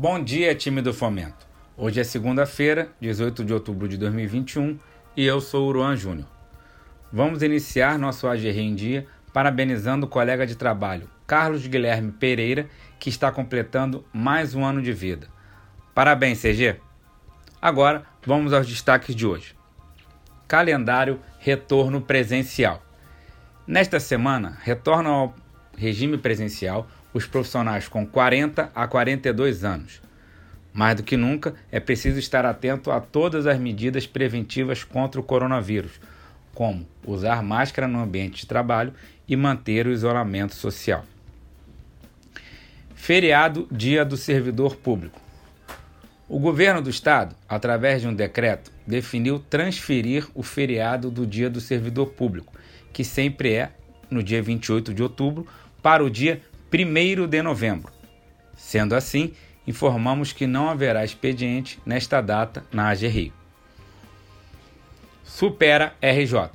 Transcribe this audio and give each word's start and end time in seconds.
Bom 0.00 0.22
dia, 0.22 0.54
time 0.54 0.80
do 0.80 0.94
Fomento. 0.94 1.44
Hoje 1.76 1.98
é 1.98 2.04
segunda-feira, 2.04 2.88
18 3.00 3.44
de 3.44 3.52
outubro 3.52 3.88
de 3.88 3.96
2021, 3.96 4.78
e 5.16 5.26
eu 5.26 5.40
sou 5.40 5.64
o 5.64 5.68
Uruan 5.70 5.96
Júnior. 5.96 6.28
Vamos 7.12 7.42
iniciar 7.42 7.98
nosso 7.98 8.28
AGR 8.28 8.60
em 8.60 8.76
dia 8.76 9.08
parabenizando 9.32 10.06
o 10.06 10.08
colega 10.08 10.46
de 10.46 10.54
trabalho 10.54 11.10
Carlos 11.26 11.66
Guilherme 11.66 12.12
Pereira, 12.12 12.68
que 12.96 13.08
está 13.08 13.32
completando 13.32 14.04
mais 14.12 14.54
um 14.54 14.64
ano 14.64 14.80
de 14.80 14.92
vida. 14.92 15.26
Parabéns, 15.92 16.40
CG! 16.40 16.76
Agora, 17.60 18.04
vamos 18.24 18.52
aos 18.52 18.68
destaques 18.68 19.16
de 19.16 19.26
hoje. 19.26 19.56
Calendário 20.46 21.18
Retorno 21.40 22.00
Presencial. 22.00 22.80
Nesta 23.66 23.98
semana, 23.98 24.58
retornam 24.62 25.12
ao 25.12 25.34
regime 25.76 26.18
presencial 26.18 26.86
os 27.18 27.26
profissionais 27.26 27.88
com 27.88 28.06
40 28.06 28.70
a 28.74 28.86
42 28.86 29.64
anos. 29.64 30.00
Mais 30.72 30.96
do 30.96 31.02
que 31.02 31.16
nunca, 31.16 31.54
é 31.70 31.80
preciso 31.80 32.18
estar 32.18 32.46
atento 32.46 32.90
a 32.90 33.00
todas 33.00 33.46
as 33.46 33.58
medidas 33.58 34.06
preventivas 34.06 34.84
contra 34.84 35.20
o 35.20 35.24
coronavírus, 35.24 36.00
como 36.54 36.86
usar 37.04 37.42
máscara 37.42 37.88
no 37.88 38.00
ambiente 38.00 38.42
de 38.42 38.46
trabalho 38.46 38.94
e 39.26 39.36
manter 39.36 39.86
o 39.86 39.92
isolamento 39.92 40.54
social. 40.54 41.04
Feriado 42.94 43.66
Dia 43.70 44.04
do 44.04 44.16
Servidor 44.16 44.76
Público. 44.76 45.20
O 46.28 46.38
governo 46.38 46.82
do 46.82 46.90
estado, 46.90 47.34
através 47.48 48.02
de 48.02 48.08
um 48.08 48.14
decreto, 48.14 48.70
definiu 48.86 49.38
transferir 49.38 50.28
o 50.34 50.42
feriado 50.42 51.10
do 51.10 51.26
Dia 51.26 51.48
do 51.48 51.60
Servidor 51.60 52.08
Público, 52.10 52.52
que 52.92 53.02
sempre 53.02 53.54
é 53.54 53.72
no 54.10 54.22
dia 54.22 54.42
28 54.42 54.92
de 54.92 55.02
outubro, 55.02 55.46
para 55.82 56.04
o 56.04 56.10
dia 56.10 56.42
1 56.72 57.26
de 57.26 57.42
novembro. 57.42 57.92
Sendo 58.56 58.94
assim, 58.94 59.32
informamos 59.66 60.32
que 60.32 60.46
não 60.46 60.68
haverá 60.68 61.04
expediente 61.04 61.78
nesta 61.84 62.20
data 62.20 62.64
na 62.72 62.88
AG 62.88 63.06
Rio. 63.06 63.32
Supera 65.24 65.94
RJ. 66.02 66.50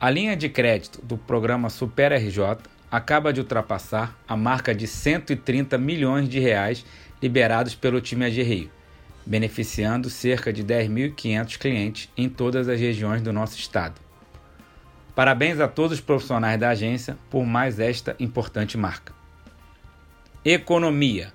A 0.00 0.10
linha 0.10 0.36
de 0.36 0.48
crédito 0.48 1.00
do 1.02 1.16
programa 1.16 1.70
Supera 1.70 2.18
RJ 2.18 2.58
acaba 2.90 3.32
de 3.32 3.40
ultrapassar 3.40 4.18
a 4.28 4.36
marca 4.36 4.74
de 4.74 4.86
130 4.86 5.78
milhões 5.78 6.28
de 6.28 6.38
reais 6.38 6.84
liberados 7.22 7.74
pelo 7.74 8.00
time 8.00 8.26
AG 8.26 8.42
Rio, 8.42 8.70
beneficiando 9.24 10.10
cerca 10.10 10.52
de 10.52 10.62
10.500 10.62 11.58
clientes 11.58 12.10
em 12.16 12.28
todas 12.28 12.68
as 12.68 12.78
regiões 12.78 13.22
do 13.22 13.32
nosso 13.32 13.58
estado. 13.58 14.00
Parabéns 15.14 15.60
a 15.60 15.68
todos 15.68 15.98
os 15.98 16.00
profissionais 16.00 16.58
da 16.58 16.70
agência 16.70 17.16
por 17.30 17.46
mais 17.46 17.78
esta 17.78 18.16
importante 18.18 18.76
marca. 18.76 19.12
Economia. 20.44 21.32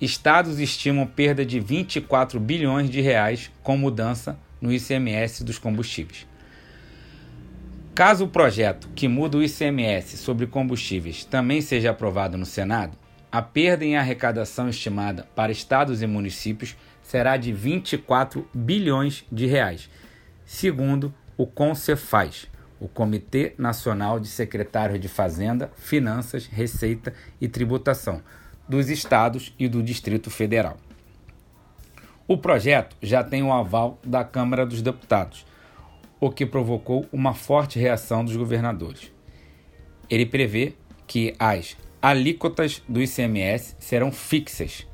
Estados 0.00 0.58
estimam 0.58 1.06
perda 1.06 1.46
de 1.46 1.60
24 1.60 2.38
bilhões 2.40 2.90
de 2.90 3.00
reais 3.00 3.50
com 3.62 3.76
mudança 3.76 4.38
no 4.60 4.72
ICMS 4.72 5.44
dos 5.44 5.58
combustíveis. 5.58 6.26
Caso 7.94 8.24
o 8.24 8.28
projeto 8.28 8.88
que 8.94 9.08
muda 9.08 9.38
o 9.38 9.42
ICMS 9.42 10.16
sobre 10.16 10.46
combustíveis 10.46 11.24
também 11.24 11.60
seja 11.60 11.90
aprovado 11.90 12.36
no 12.36 12.46
Senado, 12.46 12.96
a 13.30 13.42
perda 13.42 13.84
em 13.84 13.96
arrecadação 13.96 14.68
estimada 14.68 15.28
para 15.34 15.52
estados 15.52 16.00
e 16.02 16.06
municípios 16.06 16.76
será 17.02 17.36
de 17.36 17.52
24 17.52 18.48
bilhões 18.54 19.24
de 19.30 19.46
reais, 19.46 19.88
segundo 20.44 21.12
o 21.38 21.46
CONCEFAZ, 21.46 22.48
o 22.80 22.88
Comitê 22.88 23.54
Nacional 23.56 24.18
de 24.18 24.26
Secretários 24.26 25.00
de 25.00 25.06
Fazenda, 25.06 25.70
Finanças, 25.76 26.46
Receita 26.46 27.14
e 27.40 27.48
Tributação 27.48 28.20
dos 28.68 28.90
Estados 28.90 29.54
e 29.56 29.68
do 29.68 29.80
Distrito 29.80 30.30
Federal. 30.30 30.76
O 32.26 32.36
projeto 32.36 32.96
já 33.00 33.22
tem 33.22 33.42
o 33.42 33.52
aval 33.52 33.98
da 34.04 34.24
Câmara 34.24 34.66
dos 34.66 34.82
Deputados, 34.82 35.46
o 36.20 36.28
que 36.30 36.44
provocou 36.44 37.06
uma 37.12 37.32
forte 37.32 37.78
reação 37.78 38.24
dos 38.24 38.36
governadores. 38.36 39.12
Ele 40.10 40.26
prevê 40.26 40.74
que 41.06 41.34
as 41.38 41.76
alíquotas 42.02 42.82
do 42.88 43.00
ICMS 43.00 43.76
serão 43.78 44.10
fixas, 44.10 44.86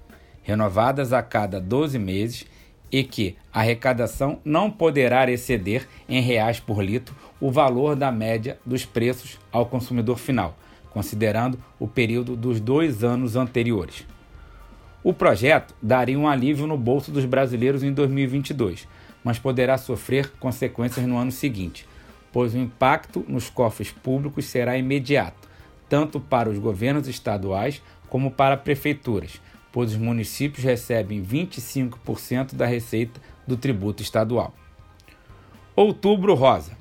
renovadas 0.42 1.12
a 1.12 1.22
cada 1.22 1.58
12 1.58 1.98
meses 1.98 2.46
e 2.90 3.02
que 3.02 3.36
a 3.52 3.60
arrecadação 3.60 4.38
não 4.44 4.70
poderá 4.70 5.30
exceder 5.30 5.88
em 6.08 6.20
reais 6.20 6.60
por 6.60 6.82
litro 6.82 7.14
o 7.40 7.50
valor 7.50 7.96
da 7.96 8.12
média 8.12 8.58
dos 8.64 8.84
preços 8.84 9.38
ao 9.50 9.66
consumidor 9.66 10.18
final, 10.18 10.56
considerando 10.90 11.58
o 11.78 11.88
período 11.88 12.36
dos 12.36 12.60
dois 12.60 13.02
anos 13.02 13.36
anteriores. 13.36 14.06
O 15.02 15.12
projeto 15.12 15.74
daria 15.82 16.18
um 16.18 16.26
alívio 16.26 16.66
no 16.66 16.78
bolso 16.78 17.10
dos 17.10 17.24
brasileiros 17.24 17.82
em 17.82 17.92
2022, 17.92 18.88
mas 19.22 19.38
poderá 19.38 19.76
sofrer 19.76 20.30
consequências 20.38 21.06
no 21.06 21.18
ano 21.18 21.32
seguinte, 21.32 21.86
pois 22.32 22.54
o 22.54 22.58
impacto 22.58 23.24
nos 23.28 23.50
cofres 23.50 23.90
públicos 23.90 24.46
será 24.46 24.78
imediato, 24.78 25.48
tanto 25.88 26.18
para 26.18 26.48
os 26.48 26.58
governos 26.58 27.06
estaduais 27.06 27.82
como 28.08 28.30
para 28.30 28.56
prefeituras, 28.56 29.40
pois 29.74 29.90
os 29.90 29.96
municípios 29.96 30.64
recebem 30.64 31.20
25% 31.20 32.54
da 32.54 32.64
receita 32.64 33.20
do 33.44 33.56
tributo 33.56 34.04
estadual. 34.04 34.54
Outubro 35.74 36.34
Rosa. 36.34 36.78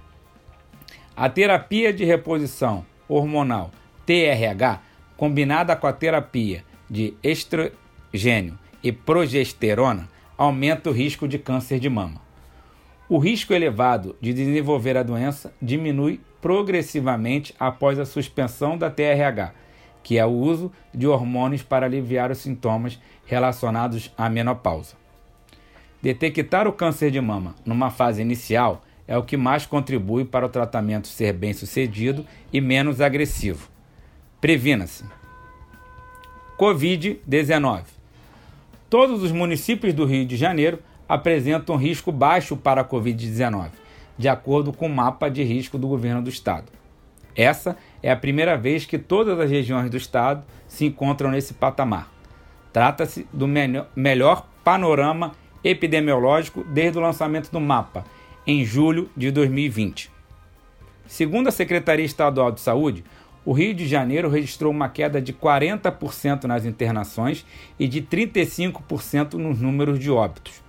A 1.17 1.27
terapia 1.27 1.91
de 1.91 2.05
reposição 2.05 2.85
hormonal 3.09 3.71
TRH, 4.05 4.79
combinada 5.17 5.75
com 5.75 5.87
a 5.87 5.91
terapia 5.91 6.63
de 6.87 7.15
estrogênio 7.23 8.59
e 8.83 8.91
progesterona, 8.91 10.07
aumenta 10.37 10.91
o 10.91 10.93
risco 10.93 11.27
de 11.27 11.39
câncer 11.39 11.79
de 11.79 11.89
mama. 11.89 12.21
O 13.09 13.17
risco 13.17 13.53
elevado 13.53 14.15
de 14.21 14.31
desenvolver 14.33 14.97
a 14.97 15.03
doença 15.03 15.51
diminui 15.59 16.21
progressivamente 16.39 17.55
após 17.59 17.97
a 17.97 18.05
suspensão 18.05 18.77
da 18.77 18.91
TRH, 18.91 19.51
que 20.03 20.19
é 20.19 20.25
o 20.25 20.29
uso 20.29 20.71
de 20.93 21.07
hormônios 21.07 21.63
para 21.63 21.85
aliviar 21.85 22.29
os 22.29 22.39
sintomas 22.39 22.99
relacionados 23.25 24.11
à 24.17 24.29
menopausa. 24.29 24.95
Detectar 26.01 26.67
o 26.67 26.73
câncer 26.73 27.09
de 27.09 27.21
mama 27.21 27.55
numa 27.65 27.89
fase 27.89 28.21
inicial 28.21 28.83
é 29.07 29.17
o 29.17 29.23
que 29.23 29.37
mais 29.37 29.65
contribui 29.65 30.25
para 30.25 30.45
o 30.45 30.49
tratamento 30.49 31.07
ser 31.07 31.33
bem 31.33 31.53
sucedido 31.53 32.25
e 32.51 32.59
menos 32.59 32.99
agressivo. 32.99 33.69
Previna-se. 34.41 35.05
Covid-19. 36.57 37.83
Todos 38.89 39.23
os 39.23 39.31
municípios 39.31 39.93
do 39.93 40.05
Rio 40.05 40.25
de 40.25 40.35
Janeiro 40.37 40.79
apresentam 41.07 41.75
risco 41.77 42.11
baixo 42.11 42.55
para 42.55 42.81
a 42.81 42.85
Covid-19, 42.85 43.71
de 44.17 44.27
acordo 44.27 44.71
com 44.71 44.87
o 44.87 44.93
mapa 44.93 45.29
de 45.29 45.43
risco 45.43 45.77
do 45.77 45.87
governo 45.87 46.21
do 46.21 46.29
estado. 46.29 46.71
Essa 47.35 47.77
é 48.01 48.11
a 48.11 48.15
primeira 48.15 48.57
vez 48.57 48.85
que 48.85 48.97
todas 48.97 49.39
as 49.39 49.49
regiões 49.49 49.89
do 49.89 49.97
estado 49.97 50.43
se 50.67 50.85
encontram 50.85 51.31
nesse 51.31 51.53
patamar. 51.53 52.11
Trata-se 52.71 53.27
do 53.31 53.47
melhor 53.95 54.47
panorama 54.63 55.33
epidemiológico 55.63 56.63
desde 56.63 56.97
o 56.97 57.01
lançamento 57.01 57.51
do 57.51 57.59
mapa, 57.59 58.03
em 58.45 58.65
julho 58.65 59.09
de 59.15 59.31
2020. 59.31 60.11
Segundo 61.07 61.47
a 61.47 61.51
Secretaria 61.51 62.05
Estadual 62.05 62.51
de 62.51 62.59
Saúde, 62.59 63.03
o 63.45 63.51
Rio 63.51 63.73
de 63.73 63.87
Janeiro 63.87 64.29
registrou 64.29 64.71
uma 64.71 64.87
queda 64.87 65.21
de 65.21 65.33
40% 65.33 66.45
nas 66.45 66.65
internações 66.65 67.45
e 67.77 67.87
de 67.87 68.01
35% 68.01 69.33
nos 69.33 69.59
números 69.59 69.99
de 69.99 70.09
óbitos. 70.09 70.61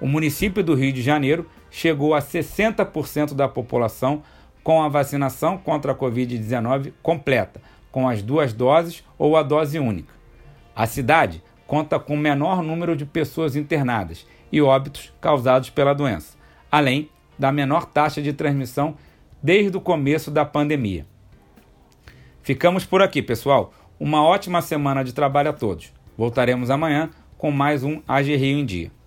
O 0.00 0.06
município 0.06 0.62
do 0.62 0.74
Rio 0.74 0.92
de 0.92 1.02
Janeiro 1.02 1.48
chegou 1.70 2.14
a 2.14 2.20
60% 2.20 3.32
da 3.34 3.48
população 3.48 4.22
com 4.64 4.82
a 4.82 4.88
vacinação 4.88 5.58
contra 5.58 5.92
a 5.92 5.94
Covid-19 5.94 6.94
completa, 7.02 7.60
com 7.92 8.08
as 8.08 8.22
duas 8.22 8.54
doses 8.54 9.04
ou 9.18 9.36
a 9.36 9.42
dose 9.42 9.78
única. 9.78 10.12
A 10.74 10.86
cidade 10.86 11.42
conta 11.66 12.00
com 12.00 12.14
o 12.14 12.18
menor 12.18 12.62
número 12.62 12.96
de 12.96 13.04
pessoas 13.04 13.54
internadas 13.54 14.26
e 14.50 14.60
óbitos 14.62 15.12
causados 15.20 15.68
pela 15.68 15.94
doença, 15.94 16.36
além 16.72 17.10
da 17.38 17.52
menor 17.52 17.84
taxa 17.84 18.22
de 18.22 18.32
transmissão 18.32 18.96
desde 19.42 19.76
o 19.76 19.80
começo 19.80 20.30
da 20.30 20.44
pandemia. 20.44 21.06
Ficamos 22.42 22.84
por 22.84 23.02
aqui, 23.02 23.22
pessoal. 23.22 23.72
Uma 24.00 24.24
ótima 24.24 24.62
semana 24.62 25.04
de 25.04 25.12
trabalho 25.12 25.50
a 25.50 25.52
todos. 25.52 25.92
Voltaremos 26.16 26.70
amanhã 26.70 27.10
com 27.36 27.50
mais 27.50 27.84
um 27.84 28.00
AG 28.08 28.34
Rio 28.36 28.58
em 28.58 28.64
Dia. 28.64 29.03